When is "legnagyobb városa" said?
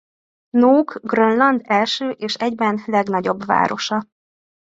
2.85-4.07